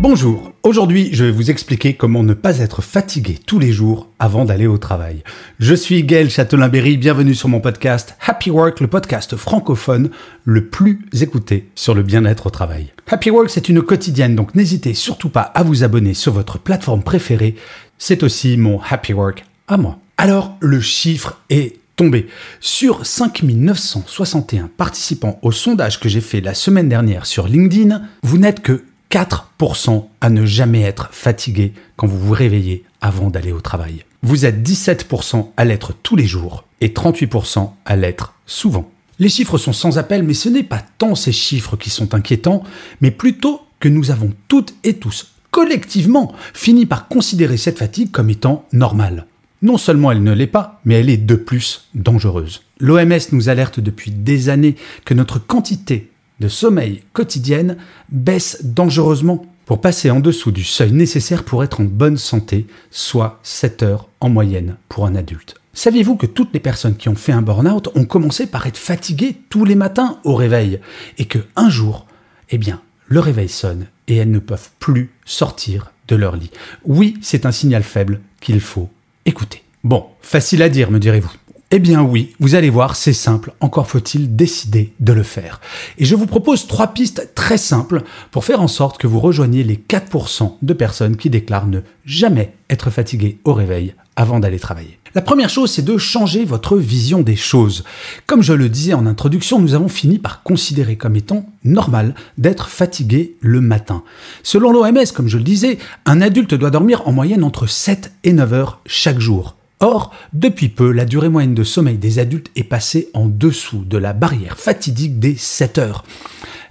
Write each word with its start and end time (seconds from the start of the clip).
Bonjour, 0.00 0.52
aujourd'hui 0.62 1.10
je 1.12 1.24
vais 1.24 1.32
vous 1.32 1.50
expliquer 1.50 1.94
comment 1.94 2.22
ne 2.22 2.32
pas 2.32 2.60
être 2.60 2.82
fatigué 2.82 3.36
tous 3.44 3.58
les 3.58 3.72
jours 3.72 4.06
avant 4.20 4.44
d'aller 4.44 4.68
au 4.68 4.78
travail. 4.78 5.24
Je 5.58 5.74
suis 5.74 6.04
Gaël 6.04 6.30
Châtelain-Berry, 6.30 6.96
bienvenue 6.96 7.34
sur 7.34 7.48
mon 7.48 7.58
podcast 7.58 8.16
Happy 8.24 8.48
Work, 8.50 8.78
le 8.78 8.86
podcast 8.86 9.34
francophone 9.34 10.10
le 10.44 10.68
plus 10.68 11.00
écouté 11.20 11.68
sur 11.74 11.96
le 11.96 12.04
bien-être 12.04 12.46
au 12.46 12.50
travail. 12.50 12.92
Happy 13.08 13.30
Work 13.30 13.50
c'est 13.50 13.68
une 13.68 13.82
quotidienne, 13.82 14.36
donc 14.36 14.54
n'hésitez 14.54 14.94
surtout 14.94 15.30
pas 15.30 15.40
à 15.40 15.64
vous 15.64 15.82
abonner 15.82 16.14
sur 16.14 16.32
votre 16.32 16.60
plateforme 16.60 17.02
préférée. 17.02 17.56
C'est 17.98 18.22
aussi 18.22 18.56
mon 18.56 18.80
Happy 18.80 19.12
Work 19.12 19.44
à 19.66 19.78
moi. 19.78 19.98
Alors 20.16 20.56
le 20.60 20.80
chiffre 20.80 21.40
est 21.50 21.74
tombé. 21.96 22.28
Sur 22.60 23.04
5961 23.04 24.70
participants 24.76 25.40
au 25.42 25.50
sondage 25.50 25.98
que 25.98 26.08
j'ai 26.08 26.20
fait 26.20 26.40
la 26.40 26.54
semaine 26.54 26.88
dernière 26.88 27.26
sur 27.26 27.48
LinkedIn, 27.48 28.00
vous 28.22 28.38
n'êtes 28.38 28.60
que 28.60 28.84
4% 29.10 30.06
à 30.20 30.30
ne 30.30 30.44
jamais 30.44 30.82
être 30.82 31.08
fatigué 31.12 31.72
quand 31.96 32.06
vous 32.06 32.18
vous 32.18 32.32
réveillez 32.32 32.84
avant 33.00 33.30
d'aller 33.30 33.52
au 33.52 33.60
travail. 33.60 34.04
Vous 34.22 34.44
êtes 34.44 34.62
17% 34.62 35.50
à 35.56 35.64
l'être 35.64 35.94
tous 36.02 36.16
les 36.16 36.26
jours 36.26 36.64
et 36.80 36.88
38% 36.88 37.70
à 37.84 37.96
l'être 37.96 38.34
souvent. 38.46 38.90
Les 39.18 39.28
chiffres 39.28 39.58
sont 39.58 39.72
sans 39.72 39.98
appel, 39.98 40.22
mais 40.22 40.34
ce 40.34 40.48
n'est 40.48 40.62
pas 40.62 40.82
tant 40.98 41.14
ces 41.14 41.32
chiffres 41.32 41.76
qui 41.76 41.90
sont 41.90 42.14
inquiétants, 42.14 42.62
mais 43.00 43.10
plutôt 43.10 43.62
que 43.80 43.88
nous 43.88 44.10
avons 44.10 44.32
toutes 44.48 44.74
et 44.84 44.94
tous, 44.94 45.32
collectivement, 45.50 46.32
fini 46.52 46.86
par 46.86 47.08
considérer 47.08 47.56
cette 47.56 47.78
fatigue 47.78 48.10
comme 48.10 48.30
étant 48.30 48.64
normale. 48.72 49.26
Non 49.60 49.76
seulement 49.76 50.12
elle 50.12 50.22
ne 50.22 50.32
l'est 50.32 50.46
pas, 50.46 50.80
mais 50.84 50.94
elle 51.00 51.10
est 51.10 51.16
de 51.16 51.34
plus 51.34 51.88
dangereuse. 51.94 52.62
L'OMS 52.78 53.18
nous 53.32 53.48
alerte 53.48 53.80
depuis 53.80 54.12
des 54.12 54.48
années 54.48 54.76
que 55.04 55.14
notre 55.14 55.40
quantité 55.44 56.10
de 56.40 56.48
sommeil 56.48 57.02
quotidienne 57.12 57.76
baisse 58.10 58.64
dangereusement 58.64 59.44
pour 59.66 59.80
passer 59.80 60.10
en 60.10 60.20
dessous 60.20 60.50
du 60.50 60.64
seuil 60.64 60.92
nécessaire 60.92 61.44
pour 61.44 61.62
être 61.62 61.80
en 61.80 61.84
bonne 61.84 62.16
santé, 62.16 62.66
soit 62.90 63.38
7 63.42 63.82
heures 63.82 64.08
en 64.20 64.30
moyenne 64.30 64.76
pour 64.88 65.04
un 65.04 65.14
adulte. 65.14 65.56
Saviez-vous 65.74 66.16
que 66.16 66.26
toutes 66.26 66.54
les 66.54 66.60
personnes 66.60 66.96
qui 66.96 67.08
ont 67.08 67.14
fait 67.14 67.32
un 67.32 67.42
burn-out 67.42 67.90
ont 67.94 68.04
commencé 68.04 68.46
par 68.46 68.66
être 68.66 68.78
fatiguées 68.78 69.36
tous 69.48 69.64
les 69.64 69.74
matins 69.74 70.18
au 70.24 70.34
réveil 70.34 70.80
et 71.18 71.26
que 71.26 71.38
un 71.54 71.68
jour, 71.68 72.06
eh 72.50 72.58
bien, 72.58 72.80
le 73.06 73.20
réveil 73.20 73.48
sonne 73.48 73.86
et 74.08 74.16
elles 74.16 74.30
ne 74.30 74.38
peuvent 74.38 74.70
plus 74.78 75.10
sortir 75.24 75.92
de 76.08 76.16
leur 76.16 76.34
lit? 76.34 76.50
Oui, 76.84 77.14
c'est 77.20 77.46
un 77.46 77.52
signal 77.52 77.82
faible 77.82 78.20
qu'il 78.40 78.60
faut 78.60 78.88
écouter. 79.26 79.62
Bon, 79.84 80.06
facile 80.20 80.62
à 80.62 80.68
dire, 80.68 80.90
me 80.90 80.98
direz-vous. 80.98 81.32
Eh 81.70 81.80
bien 81.80 82.02
oui, 82.02 82.34
vous 82.40 82.54
allez 82.54 82.70
voir, 82.70 82.96
c'est 82.96 83.12
simple, 83.12 83.52
encore 83.60 83.88
faut-il 83.88 84.34
décider 84.34 84.94
de 85.00 85.12
le 85.12 85.22
faire. 85.22 85.60
Et 85.98 86.06
je 86.06 86.14
vous 86.14 86.24
propose 86.24 86.66
trois 86.66 86.94
pistes 86.94 87.34
très 87.34 87.58
simples 87.58 88.04
pour 88.30 88.46
faire 88.46 88.62
en 88.62 88.68
sorte 88.68 88.96
que 88.96 89.06
vous 89.06 89.20
rejoigniez 89.20 89.64
les 89.64 89.76
4% 89.76 90.54
de 90.62 90.72
personnes 90.72 91.18
qui 91.18 91.28
déclarent 91.28 91.66
ne 91.66 91.80
jamais 92.06 92.54
être 92.70 92.88
fatiguées 92.88 93.38
au 93.44 93.52
réveil 93.52 93.94
avant 94.16 94.40
d'aller 94.40 94.58
travailler. 94.58 94.98
La 95.14 95.20
première 95.20 95.50
chose, 95.50 95.70
c'est 95.70 95.84
de 95.84 95.98
changer 95.98 96.46
votre 96.46 96.78
vision 96.78 97.20
des 97.20 97.36
choses. 97.36 97.84
Comme 98.26 98.42
je 98.42 98.54
le 98.54 98.70
disais 98.70 98.94
en 98.94 99.04
introduction, 99.04 99.60
nous 99.60 99.74
avons 99.74 99.88
fini 99.88 100.18
par 100.18 100.42
considérer 100.42 100.96
comme 100.96 101.16
étant 101.16 101.44
normal 101.64 102.14
d'être 102.38 102.70
fatigué 102.70 103.36
le 103.40 103.60
matin. 103.60 104.04
Selon 104.42 104.72
l'OMS, 104.72 105.12
comme 105.14 105.28
je 105.28 105.36
le 105.36 105.44
disais, 105.44 105.76
un 106.06 106.22
adulte 106.22 106.54
doit 106.54 106.70
dormir 106.70 107.06
en 107.06 107.12
moyenne 107.12 107.44
entre 107.44 107.66
7 107.66 108.10
et 108.24 108.32
9 108.32 108.52
heures 108.54 108.80
chaque 108.86 109.20
jour. 109.20 109.57
Or, 109.80 110.12
depuis 110.32 110.68
peu, 110.68 110.90
la 110.90 111.04
durée 111.04 111.28
moyenne 111.28 111.54
de 111.54 111.62
sommeil 111.62 111.98
des 111.98 112.18
adultes 112.18 112.50
est 112.56 112.64
passée 112.64 113.10
en 113.14 113.26
dessous 113.26 113.84
de 113.84 113.96
la 113.96 114.12
barrière 114.12 114.58
fatidique 114.58 115.20
des 115.20 115.36
7 115.36 115.78
heures. 115.78 116.04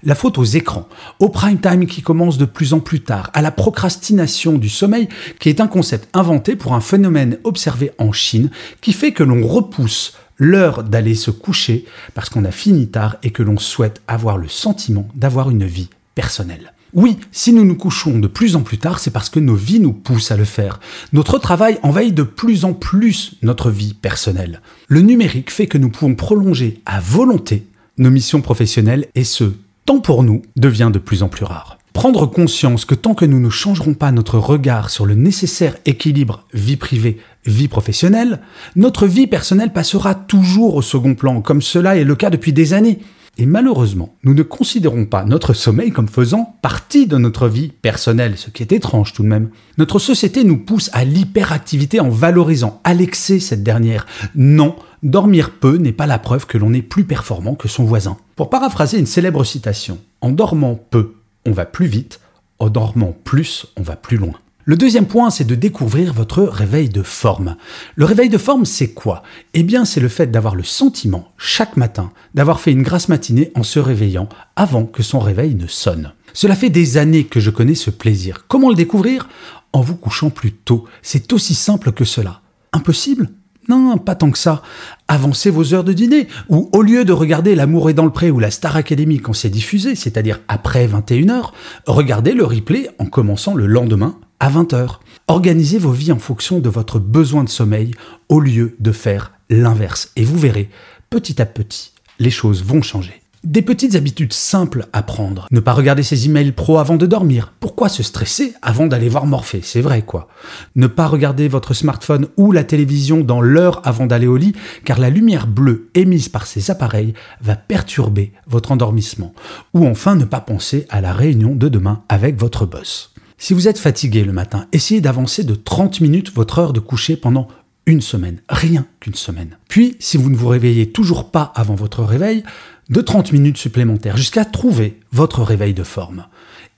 La 0.03 0.13
faute 0.13 0.37
aux 0.37 0.43
écrans, 0.43 0.89
au 1.19 1.29
prime 1.29 1.59
time 1.59 1.85
qui 1.85 2.01
commence 2.01 2.37
de 2.37 2.45
plus 2.45 2.73
en 2.73 2.81
plus 2.81 3.01
tard, 3.01 3.31
à 3.33 3.41
la 3.41 3.51
procrastination 3.51 4.57
du 4.57 4.69
sommeil 4.69 5.07
qui 5.39 5.47
est 5.47 5.61
un 5.61 5.67
concept 5.67 6.09
inventé 6.13 6.55
pour 6.55 6.73
un 6.73 6.81
phénomène 6.81 7.39
observé 7.45 7.91
en 7.97 8.11
Chine 8.11 8.51
qui 8.81 8.91
fait 8.91 9.13
que 9.13 9.23
l'on 9.23 9.47
repousse 9.47 10.17
l'heure 10.37 10.83
d'aller 10.83 11.15
se 11.15 11.31
coucher 11.31 11.85
parce 12.13 12.29
qu'on 12.29 12.45
a 12.45 12.51
fini 12.51 12.89
tard 12.89 13.17
et 13.23 13.31
que 13.31 13.41
l'on 13.41 13.57
souhaite 13.57 14.01
avoir 14.07 14.37
le 14.37 14.49
sentiment 14.49 15.07
d'avoir 15.15 15.49
une 15.49 15.65
vie 15.65 15.89
personnelle. 16.13 16.73
Oui, 16.93 17.17
si 17.31 17.51
nous 17.51 17.65
nous 17.65 17.75
couchons 17.75 18.17
de 18.19 18.27
plus 18.27 18.55
en 18.55 18.61
plus 18.61 18.77
tard, 18.77 18.99
c'est 18.99 19.11
parce 19.11 19.29
que 19.29 19.39
nos 19.39 19.55
vies 19.55 19.79
nous 19.79 19.91
poussent 19.91 20.31
à 20.31 20.37
le 20.37 20.45
faire. 20.45 20.79
Notre 21.11 21.37
travail 21.37 21.79
envahit 21.83 22.15
de 22.15 22.23
plus 22.23 22.63
en 22.63 22.73
plus 22.73 23.33
notre 23.41 23.69
vie 23.69 23.93
personnelle. 23.93 24.61
Le 24.87 25.01
numérique 25.01 25.51
fait 25.51 25.67
que 25.67 25.77
nous 25.77 25.89
pouvons 25.89 26.15
prolonger 26.15 26.81
à 26.85 26.99
volonté 26.99 27.67
nos 27.97 28.09
missions 28.09 28.41
professionnelles 28.41 29.07
et 29.15 29.25
ce 29.25 29.51
temps 29.85 29.99
pour 29.99 30.23
nous 30.23 30.41
devient 30.55 30.89
de 30.93 30.99
plus 30.99 31.23
en 31.23 31.29
plus 31.29 31.45
rare. 31.45 31.77
Prendre 31.91 32.27
conscience 32.27 32.85
que 32.85 32.93
tant 32.93 33.15
que 33.15 33.25
nous 33.25 33.39
ne 33.39 33.49
changerons 33.49 33.95
pas 33.95 34.11
notre 34.11 34.37
regard 34.37 34.89
sur 34.91 35.05
le 35.05 35.15
nécessaire 35.15 35.75
équilibre 35.85 36.45
vie 36.53 36.77
privée, 36.77 37.17
vie 37.45 37.67
professionnelle, 37.67 38.39
notre 38.75 39.07
vie 39.07 39.25
personnelle 39.27 39.73
passera 39.73 40.13
toujours 40.13 40.75
au 40.75 40.83
second 40.83 41.15
plan, 41.15 41.41
comme 41.41 41.61
cela 41.61 41.97
est 41.97 42.03
le 42.03 42.15
cas 42.15 42.29
depuis 42.29 42.53
des 42.53 42.73
années. 42.73 42.99
Et 43.39 43.45
malheureusement, 43.45 44.15
nous 44.23 44.33
ne 44.33 44.41
considérons 44.41 45.05
pas 45.05 45.23
notre 45.23 45.53
sommeil 45.53 45.91
comme 45.91 46.07
faisant 46.07 46.57
partie 46.63 47.05
de 47.05 47.17
notre 47.17 47.47
vie 47.47 47.67
personnelle, 47.67 48.37
ce 48.37 48.49
qui 48.49 48.63
est 48.63 48.71
étrange 48.71 49.13
tout 49.13 49.21
de 49.21 49.27
même. 49.27 49.49
Notre 49.77 49.99
société 49.99 50.43
nous 50.43 50.57
pousse 50.57 50.89
à 50.93 51.05
l'hyperactivité 51.05 51.99
en 51.99 52.09
valorisant 52.09 52.81
à 52.83 52.95
l'excès 52.95 53.39
cette 53.39 53.61
dernière. 53.61 54.07
Non, 54.35 54.75
dormir 55.03 55.51
peu 55.51 55.77
n'est 55.77 55.91
pas 55.91 56.07
la 56.07 56.17
preuve 56.17 56.47
que 56.47 56.57
l'on 56.57 56.73
est 56.73 56.81
plus 56.81 57.03
performant 57.03 57.53
que 57.53 57.67
son 57.67 57.83
voisin. 57.83 58.17
Pour 58.35 58.49
paraphraser 58.49 58.97
une 58.97 59.05
célèbre 59.05 59.43
citation, 59.43 59.99
en 60.21 60.31
dormant 60.31 60.75
peu, 60.89 61.13
on 61.45 61.51
va 61.51 61.65
plus 61.65 61.87
vite, 61.87 62.19
en 62.57 62.69
dormant 62.69 63.15
plus, 63.23 63.67
on 63.77 63.83
va 63.83 63.95
plus 63.95 64.17
loin. 64.17 64.33
Le 64.69 64.75
deuxième 64.75 65.05
point, 65.05 65.29
c'est 65.29 65.47
de 65.47 65.55
découvrir 65.55 66.11
votre 66.11 66.43
réveil 66.43 66.89
de 66.89 67.01
forme. 67.01 67.55
Le 67.95 68.03
réveil 68.03 68.27
de 68.27 68.37
forme, 68.37 68.65
c'est 68.65 68.89
quoi? 68.89 69.23
Eh 69.53 69.63
bien, 69.63 69.85
c'est 69.85 70.01
le 70.01 70.09
fait 70.09 70.29
d'avoir 70.29 70.55
le 70.55 70.63
sentiment, 70.63 71.31
chaque 71.37 71.77
matin, 71.77 72.11
d'avoir 72.33 72.59
fait 72.59 72.73
une 72.73 72.83
grasse 72.83 73.07
matinée 73.07 73.53
en 73.55 73.63
se 73.63 73.79
réveillant 73.79 74.27
avant 74.57 74.83
que 74.83 75.03
son 75.03 75.19
réveil 75.19 75.55
ne 75.55 75.67
sonne. 75.67 76.11
Cela 76.33 76.53
fait 76.53 76.69
des 76.69 76.97
années 76.97 77.23
que 77.23 77.39
je 77.39 77.49
connais 77.49 77.75
ce 77.75 77.89
plaisir. 77.89 78.43
Comment 78.49 78.67
le 78.67 78.75
découvrir? 78.75 79.29
En 79.71 79.79
vous 79.79 79.95
couchant 79.95 80.29
plus 80.29 80.51
tôt. 80.51 80.83
C'est 81.01 81.31
aussi 81.31 81.55
simple 81.55 81.93
que 81.93 82.03
cela. 82.03 82.41
Impossible? 82.73 83.29
Non, 83.69 83.97
pas 83.97 84.15
tant 84.15 84.31
que 84.31 84.37
ça. 84.37 84.63
Avancez 85.07 85.49
vos 85.49 85.73
heures 85.73 85.85
de 85.85 85.93
dîner. 85.93 86.27
Ou 86.49 86.69
au 86.73 86.81
lieu 86.81 87.05
de 87.05 87.13
regarder 87.13 87.55
L'amour 87.55 87.89
est 87.89 87.93
dans 87.93 88.03
le 88.03 88.11
pré 88.11 88.31
ou 88.31 88.39
la 88.39 88.51
Star 88.51 88.75
Academy 88.75 89.21
quand 89.21 89.31
c'est 89.31 89.49
diffusé, 89.49 89.95
c'est-à-dire 89.95 90.41
après 90.49 90.87
21h, 90.87 91.51
regardez 91.85 92.33
le 92.33 92.43
replay 92.43 92.89
en 92.99 93.05
commençant 93.05 93.55
le 93.55 93.65
lendemain 93.65 94.19
à 94.39 94.49
20h. 94.49 94.97
Organisez 95.27 95.77
vos 95.77 95.91
vies 95.91 96.11
en 96.11 96.19
fonction 96.19 96.59
de 96.59 96.69
votre 96.69 96.99
besoin 96.99 97.43
de 97.43 97.49
sommeil 97.49 97.91
au 98.29 98.39
lieu 98.39 98.75
de 98.79 98.91
faire 98.91 99.33
l'inverse. 99.49 100.11
Et 100.15 100.23
vous 100.23 100.37
verrez, 100.37 100.69
petit 101.09 101.41
à 101.41 101.45
petit, 101.45 101.93
les 102.19 102.31
choses 102.31 102.63
vont 102.63 102.81
changer. 102.81 103.21
Des 103.43 103.61
petites 103.61 103.95
habitudes 103.95 104.33
simples 104.33 104.87
à 104.93 105.03
prendre. 105.03 105.47
Ne 105.51 105.59
pas 105.59 105.71
regarder 105.71 106.01
ses 106.01 106.25
emails 106.25 106.51
pro 106.51 106.79
avant 106.79 106.97
de 106.97 107.05
dormir. 107.05 107.53
Pourquoi 107.59 107.87
se 107.87 108.01
stresser 108.01 108.53
avant 108.61 108.87
d'aller 108.87 109.09
voir 109.09 109.27
Morphée? 109.27 109.61
C'est 109.63 109.79
vrai 109.79 110.01
quoi. 110.01 110.27
Ne 110.75 110.87
pas 110.87 111.07
regarder 111.07 111.47
votre 111.47 111.73
smartphone 111.73 112.27
ou 112.35 112.51
la 112.51 112.63
télévision 112.63 113.21
dans 113.21 113.39
l'heure 113.39 113.79
avant 113.85 114.07
d'aller 114.07 114.27
au 114.27 114.37
lit, 114.37 114.53
car 114.83 114.99
la 114.99 115.11
lumière 115.11 115.47
bleue 115.47 115.89
émise 115.93 116.29
par 116.29 116.47
ces 116.47 116.71
appareils 116.71 117.13
va 117.39 117.55
perturber 117.55 118.33
votre 118.47 118.71
endormissement. 118.71 119.33
Ou 119.73 119.85
enfin 119.85 120.15
ne 120.15 120.25
pas 120.25 120.41
penser 120.41 120.85
à 120.89 120.99
la 120.99 121.13
réunion 121.13 121.55
de 121.55 121.69
demain 121.69 122.03
avec 122.09 122.37
votre 122.37 122.65
boss. 122.65 123.13
Si 123.39 123.53
vous 123.53 123.67
êtes 123.67 123.77
fatigué 123.77 124.23
le 124.23 124.33
matin, 124.33 124.65
essayez 124.71 124.99
d'avancer 124.99 125.43
de 125.43 125.53
30 125.53 126.01
minutes 126.01 126.33
votre 126.33 126.57
heure 126.57 126.73
de 126.73 126.79
coucher 126.79 127.15
pendant 127.15 127.47
une 127.85 128.01
semaine, 128.01 128.41
rien 128.49 128.87
qu'une 128.99 129.13
semaine. 129.13 129.57
Puis, 129.69 129.95
si 129.99 130.17
vous 130.17 130.31
ne 130.31 130.35
vous 130.35 130.47
réveillez 130.47 130.91
toujours 130.91 131.29
pas 131.29 131.53
avant 131.55 131.75
votre 131.75 132.03
réveil, 132.03 132.43
de 132.89 132.99
30 132.99 133.31
minutes 133.33 133.57
supplémentaires 133.57 134.17
jusqu'à 134.17 134.43
trouver 134.43 134.99
votre 135.11 135.43
réveil 135.43 135.75
de 135.75 135.83
forme. 135.83 136.25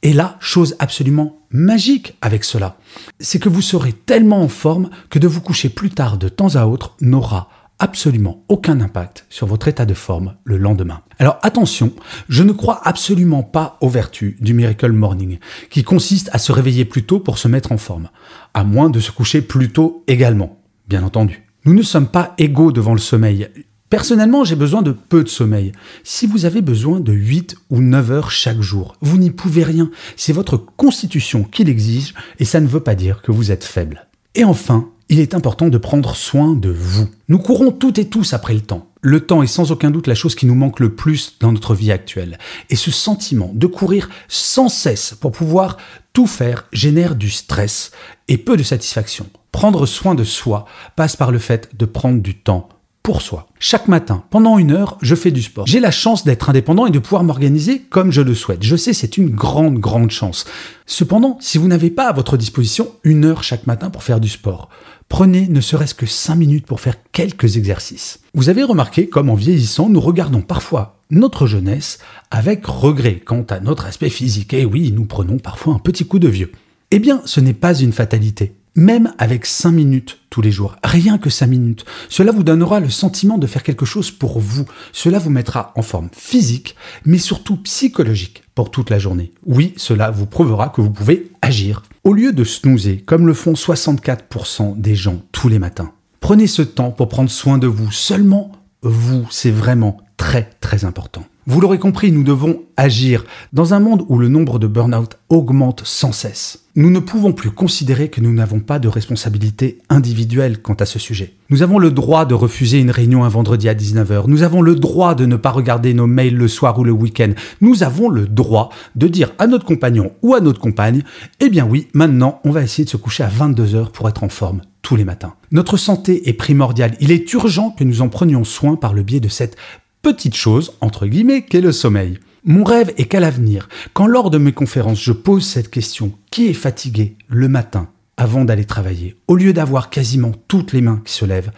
Et 0.04 0.12
là, 0.12 0.38
chose 0.42 0.76
absolument 0.80 1.40
magique 1.50 2.18
avec 2.22 2.44
cela, 2.44 2.78
c'est 3.22 3.40
que 3.40 3.50
vous 3.50 3.62
serez 3.62 3.94
tellement 3.94 4.42
en 4.42 4.50
forme 4.50 4.90
que 5.10 5.20
de 5.20 5.28
vous 5.28 5.42
coucher 5.42 5.70
plus 5.70 5.92
tard 5.92 6.18
de 6.18 6.28
temps 6.28 6.56
à 6.56 6.66
autre 6.66 6.96
n'aura 7.00 7.50
absolument 7.80 8.44
aucun 8.50 8.81
impact 8.81 9.26
sur 9.30 9.48
votre 9.48 9.68
état 9.68 9.86
de 9.86 9.94
forme 9.94 10.36
le 10.44 10.58
lendemain. 10.58 11.02
Alors 11.18 11.40
attention, 11.42 11.94
je 12.28 12.44
ne 12.44 12.52
crois 12.52 12.81
absolument 12.84 13.44
pas 13.44 13.78
aux 13.81 13.90
vertus 13.90 14.36
du 14.40 14.54
Miracle 14.54 14.92
Morning, 14.92 15.40
qui 15.70 15.84
consiste 15.84 16.30
à 16.34 16.38
se 16.38 16.52
réveiller 16.52 16.86
plus 16.86 17.04
tôt 17.04 17.20
pour 17.20 17.38
se 17.38 17.48
mettre 17.48 17.72
en 17.72 17.78
forme, 17.78 18.10
à 18.54 18.64
moins 18.64 18.90
de 18.90 19.00
se 19.00 19.12
coucher 19.12 19.42
plus 19.42 19.72
tôt 19.72 20.04
également, 20.08 20.62
bien 20.88 21.04
entendu. 21.04 21.46
Nous 21.66 21.74
ne 21.74 21.81
sommes 21.81 22.08
pas 22.08 22.36
égaux 22.38 22.72
devant 22.72 22.94
le 22.94 23.00
sommeil. 23.00 23.50
Personnellement, 23.90 24.44
j'ai 24.44 24.56
besoin 24.56 24.84
de 24.84 24.92
peu 24.92 25.24
de 25.24 25.30
sommeil. 25.30 25.72
Si 26.04 26.28
vous 26.28 26.46
avez 26.46 26.62
besoin 26.62 27.00
de 27.00 27.12
8 27.12 27.56
ou 27.72 27.81
9 27.81 28.12
heures 28.12 28.31
chaque 28.31 28.62
jour, 28.62 28.96
vous 29.02 29.18
n'y 29.18 29.31
pouvez 29.31 29.64
rien. 29.64 29.90
C'est 30.16 30.31
votre 30.31 30.58
constitution 30.58 31.44
qui 31.44 31.64
l'exige 31.64 32.14
et 32.38 32.46
ça 32.46 32.62
ne 32.62 32.68
veut 32.68 32.81
pas 32.81 32.96
dire 32.96 33.22
que 33.24 33.31
vous 33.31 33.52
êtes 33.52 33.64
faible. 33.64 34.08
Et 34.36 34.44
enfin, 34.44 34.90
il 35.10 35.20
est 35.20 35.34
important 35.34 35.68
de 35.68 35.78
prendre 35.78 36.16
soin 36.16 36.54
de 36.54 36.70
vous. 36.70 37.10
Nous 37.28 37.40
courons 37.40 37.72
toutes 37.72 37.98
et 37.98 38.08
tous 38.08 38.34
après 38.34 38.54
le 38.54 38.62
temps. 38.62 38.88
Le 39.02 39.26
temps 39.26 39.42
est 39.42 39.48
sans 39.48 39.72
aucun 39.72 39.90
doute 39.90 40.08
la 40.08 40.16
chose 40.16 40.36
qui 40.36 40.46
nous 40.46 40.56
manque 40.56 40.80
le 40.80 40.94
plus 40.94 41.38
dans 41.40 41.52
notre 41.52 41.74
vie 41.74 41.92
actuelle. 41.92 42.38
Et 42.70 42.76
ce 42.76 42.92
sentiment 42.92 43.52
de 43.54 43.66
courir 43.66 44.10
sans 44.28 44.70
cesse 44.70 45.16
pour 45.20 45.32
pouvoir 45.32 45.78
tout 46.14 46.28
faire 46.28 46.68
génère 46.72 47.16
du 47.16 47.30
stress 47.30 47.92
et 48.28 48.38
peu 48.38 48.56
de 48.56 48.64
satisfaction. 48.64 49.26
Prendre 49.52 49.88
soin 49.88 50.14
de 50.14 50.24
soi 50.24 50.66
passe 50.96 51.16
par 51.16 51.32
le 51.32 51.40
fait 51.40 51.76
de 51.76 51.86
prendre 51.86 52.22
du 52.22 52.36
temps 52.36 52.70
pour 53.04 53.22
soi. 53.22 53.48
Chaque 53.60 53.88
matin, 53.88 54.24
pendant 54.30 54.57
une 54.57 54.72
heure, 54.72 54.98
je 55.01 55.16
fais 55.16 55.31
du 55.31 55.42
sport. 55.42 55.66
J'ai 55.68 55.80
la 55.80 55.92
chance 55.92 56.24
d'être 56.24 56.50
indépendant 56.50 56.86
et 56.86 56.92
de 56.92 57.00
pouvoir 57.00 57.24
m'organiser 57.24 57.80
comme 57.80 58.12
je 58.12 58.22
le 58.22 58.36
souhaite. 58.36 58.63
Je 58.63 58.75
sais, 58.75 58.94
c'est 58.94 59.18
une 59.18 59.30
grande, 59.30 59.80
grande 59.80 60.12
chance. 60.12 60.46
Cependant, 60.86 61.38
si 61.40 61.57
vous 61.57 61.68
n'avez 61.68 61.90
pas 61.90 62.07
à 62.07 62.13
votre 62.13 62.38
disposition 62.38 62.92
une 63.04 63.25
heure 63.25 63.44
chaque 63.44 63.68
matin 63.68 63.90
pour 63.90 64.04
faire 64.04 64.19
du 64.19 64.30
sport, 64.30 64.69
prenez 65.07 65.48
ne 65.48 65.62
serait-ce 65.62 65.96
que 65.96 66.06
cinq 66.06 66.36
minutes 66.36 66.66
pour 66.66 66.81
faire 66.81 66.96
quelques 67.12 67.57
exercices. 67.57 68.19
Vous 68.34 68.50
avez 68.50 68.63
remarqué 68.63 69.07
comme 69.07 69.30
en 69.30 69.36
vieillissant, 69.36 69.90
nous 69.90 70.02
regardons 70.02 70.42
parfois 70.42 71.00
notre 71.10 71.48
jeunesse 71.48 72.00
avec 72.30 72.66
regret 72.66 73.22
quant 73.24 73.45
à 73.50 73.60
notre 73.60 73.86
aspect 73.86 74.10
physique. 74.10 74.54
Et 74.54 74.66
oui, 74.66 74.92
nous 74.92 75.06
prenons 75.06 75.38
parfois 75.38 75.74
un 75.74 75.80
petit 75.80 76.06
coup 76.06 76.19
de 76.19 76.28
vieux. 76.28 76.52
Eh 76.92 77.00
bien, 77.00 77.22
ce 77.25 77.40
n'est 77.40 77.54
pas 77.54 77.75
une 77.75 77.94
fatalité 77.94 78.54
même 78.80 79.14
avec 79.18 79.46
5 79.46 79.72
minutes 79.72 80.20
tous 80.30 80.42
les 80.42 80.52
jours, 80.52 80.76
rien 80.84 81.18
que 81.18 81.30
5 81.30 81.48
minutes, 81.48 81.86
cela 82.08 82.31
vous 82.31 82.44
donnera 82.44 82.80
le 82.80 82.90
sentiment 82.90 83.38
de 83.38 83.46
faire 83.46 83.64
quelque 83.64 83.86
chose 83.86 84.10
pour 84.10 84.40
vous. 84.40 84.66
Cela 84.94 85.20
vous 85.20 85.30
mettra 85.30 85.74
en 85.76 85.81
forme 85.81 86.10
physique, 86.14 86.76
mais 87.06 87.18
surtout 87.18 87.58
psychologique 87.58 88.44
pour 88.56 88.72
toute 88.72 88.90
la 88.90 88.98
journée. 88.98 89.31
Oui, 89.46 89.74
cela 89.78 90.12
vous 90.12 90.26
prouvera 90.26 90.70
que 90.70 90.81
vous 90.81 90.92
pouvez 90.92 91.30
agir. 91.42 91.84
Au 92.04 92.14
lieu 92.14 92.31
de 92.31 92.44
snoozer, 92.44 93.04
comme 93.06 93.28
le 93.28 93.34
font 93.34 93.54
64% 93.54 94.80
des 94.80 94.96
gens 94.96 95.22
tous 95.31 95.50
les 95.50 95.60
matins, 95.60 95.92
prenez 96.22 96.48
ce 96.48 96.62
temps 96.62 96.92
pour 96.92 97.10
prendre 97.10 97.30
soin 97.30 97.58
de 97.58 97.68
vous. 97.68 97.92
Seulement 97.92 98.52
vous, 98.81 99.28
c'est 99.30 99.52
vraiment 99.52 99.98
très 100.18 100.50
très 100.62 100.86
important. 100.86 101.24
Vous 101.48 101.62
l'aurez 101.62 101.80
compris, 101.80 102.12
nous 102.12 102.24
devons 102.24 102.62
agir 102.78 103.26
dans 103.54 103.74
un 103.74 103.80
monde 103.80 104.06
où 104.08 104.20
le 104.20 104.28
nombre 104.28 104.60
de 104.60 104.68
burn-out 104.68 105.18
augmente 105.30 105.81
sans 105.84 106.12
cesse. 106.12 106.66
Nous 106.76 106.92
ne 106.92 107.00
pouvons 107.00 107.34
plus 107.34 107.50
considérer 107.50 108.10
que 108.10 108.22
nous 108.22 108.31
n'avons 108.31 108.60
pas 108.60 108.78
de 108.78 108.88
responsabilité 108.88 109.80
individuelle 109.90 110.62
quant 110.62 110.76
à 110.76 110.86
ce 110.86 111.00
sujet. 111.00 111.34
Nous 111.50 111.64
avons 111.64 111.80
le 111.80 111.90
droit 111.90 112.26
de 112.26 112.36
refuser 112.36 112.80
une 112.80 112.92
réunion 112.92 113.24
un 113.24 113.30
vendredi 113.30 113.68
à 113.68 113.74
19h. 113.74 114.26
Nous 114.28 114.44
avons 114.44 114.62
le 114.62 114.76
droit 114.76 115.16
de 115.16 115.26
ne 115.26 115.38
pas 115.38 115.50
regarder 115.50 115.96
nos 115.96 116.06
mails 116.06 116.38
le 116.38 116.48
soir 116.48 116.78
ou 116.78 116.84
le 116.84 116.92
week-end. 116.92 117.31
Nous 117.62 117.81
avons 117.81 118.10
le 118.10 118.28
droit 118.28 118.70
de 118.96 119.08
dire 119.08 119.31
à 119.40 119.48
notre 119.48 119.66
compagnon 119.66 120.12
ou 120.22 120.36
à 120.36 120.42
notre 120.42 120.62
compagne, 120.62 121.04
eh 121.40 121.50
bien 121.50 121.66
oui, 121.66 121.88
maintenant 121.94 122.42
on 122.44 122.52
va 122.52 122.62
essayer 122.62 122.86
de 122.86 122.90
se 122.90 122.98
coucher 122.98 123.24
à 123.24 123.30
22h 123.30 123.92
pour 123.92 124.08
être 124.08 124.24
en 124.24 124.30
forme 124.30 124.62
tous 124.81 124.96
les 124.96 125.06
matins. 125.06 125.36
Notre 125.52 125.78
santé 125.78 126.30
est 126.30 126.34
primordiale. 126.34 126.96
Il 127.00 127.12
est 127.12 127.31
urgent 127.34 127.72
que 127.72 127.84
nous 127.84 128.02
en 128.02 128.10
prenions 128.10 128.44
soin 128.44 128.76
par 128.76 128.94
le 128.94 129.04
biais 129.04 129.20
de 129.20 129.28
cette 129.28 129.58
petite 130.02 130.36
chose, 130.36 130.74
entre 130.81 131.08
guillemets, 131.08 131.44
qu'est 131.44 131.62
le 131.62 131.72
sommeil. 131.72 132.20
Mon 132.46 132.64
rêve 132.64 132.94
est 132.98 133.06
qu'à 133.06 133.20
l'avenir, 133.20 133.68
quand 133.94 134.08
lors 134.08 134.30
de 134.30 134.38
mes 134.38 134.54
conférences 134.54 135.02
je 135.02 135.12
pose 135.12 135.46
cette 135.46 135.70
question, 135.70 136.14
qui 136.31 136.48
est 136.48 136.54
fatigué 136.54 137.18
le 137.28 137.50
matin 137.50 137.90
avant 138.16 138.46
d'aller 138.46 138.66
travailler, 138.66 139.18
au 139.28 139.36
lieu 139.36 139.54
d'avoir 139.54 139.90
quasiment 139.90 140.31
toutes 140.48 140.74
les 140.74 140.81
mains 140.81 141.02
qui 141.04 141.14
se 141.14 141.26
lèvent, 141.26 141.52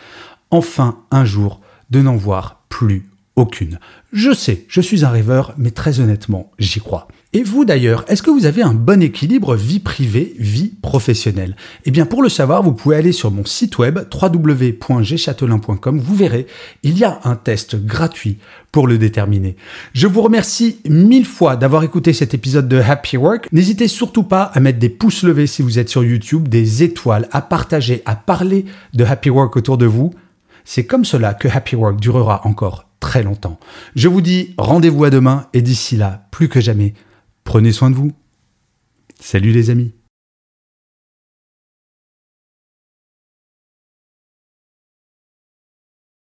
enfin 0.49 0.99
un 1.11 1.25
jour 1.25 1.61
de 1.91 2.01
n'en 2.01 2.15
voir 2.15 2.63
plus 2.69 3.09
aucune. 3.35 3.79
Je 4.11 4.33
sais, 4.33 4.65
je 4.67 4.81
suis 4.81 5.05
un 5.05 5.09
rêveur, 5.09 5.53
mais 5.57 5.71
très 5.71 5.99
honnêtement, 5.99 6.51
j'y 6.59 6.79
crois. 6.79 7.07
Et 7.33 7.43
vous 7.43 7.63
d'ailleurs, 7.63 8.03
est-ce 8.09 8.21
que 8.21 8.29
vous 8.29 8.45
avez 8.45 8.61
un 8.61 8.73
bon 8.73 9.01
équilibre 9.01 9.55
vie 9.55 9.79
privée, 9.79 10.35
vie 10.37 10.73
professionnelle? 10.81 11.55
Eh 11.85 11.91
bien 11.91 12.05
pour 12.05 12.21
le 12.21 12.27
savoir, 12.27 12.61
vous 12.61 12.73
pouvez 12.73 12.97
aller 12.97 13.13
sur 13.13 13.31
mon 13.31 13.45
site 13.45 13.77
web 13.77 13.99
www.gchatelain.com, 14.13 15.97
vous 15.97 16.15
verrez, 16.15 16.45
il 16.83 16.97
y 16.97 17.05
a 17.05 17.21
un 17.23 17.37
test 17.37 17.77
gratuit 17.85 18.37
pour 18.73 18.85
le 18.85 18.97
déterminer. 18.97 19.55
Je 19.93 20.07
vous 20.07 20.21
remercie 20.21 20.79
mille 20.89 21.25
fois 21.25 21.55
d'avoir 21.55 21.85
écouté 21.85 22.11
cet 22.11 22.33
épisode 22.33 22.67
de 22.67 22.81
Happy 22.81 23.15
Work. 23.15 23.47
N'hésitez 23.53 23.87
surtout 23.87 24.23
pas 24.23 24.43
à 24.43 24.59
mettre 24.59 24.79
des 24.79 24.89
pouces 24.89 25.23
levés 25.23 25.47
si 25.47 25.61
vous 25.61 25.79
êtes 25.79 25.87
sur 25.87 26.03
YouTube, 26.03 26.49
des 26.49 26.83
étoiles, 26.83 27.29
à 27.31 27.41
partager, 27.41 28.01
à 28.05 28.17
parler 28.17 28.65
de 28.93 29.05
Happy 29.05 29.29
Work 29.29 29.55
autour 29.55 29.77
de 29.77 29.85
vous. 29.85 30.13
C'est 30.65 30.85
comme 30.85 31.05
cela 31.05 31.33
que 31.33 31.47
Happy 31.47 31.77
Work 31.77 31.97
durera 31.97 32.41
encore 32.45 32.89
très 32.99 33.23
longtemps. 33.23 33.57
Je 33.95 34.09
vous 34.09 34.19
dis 34.19 34.53
rendez-vous 34.57 35.05
à 35.05 35.09
demain 35.09 35.47
et 35.53 35.61
d'ici 35.61 35.95
là, 35.95 36.27
plus 36.31 36.49
que 36.49 36.59
jamais, 36.59 36.93
prenez 37.51 37.73
soin 37.73 37.89
de 37.89 37.95
vous. 37.95 38.13
Salut 39.19 39.51
les 39.51 39.69
amis. 39.71 39.91